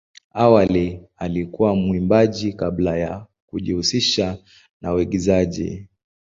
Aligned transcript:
Awali 0.33 1.03
alikuwa 1.17 1.75
mwimbaji 1.75 2.53
kabla 2.53 2.97
ya 2.97 3.25
kujihusisha 3.45 4.37
na 4.81 4.93
uigizaji. 4.93 5.87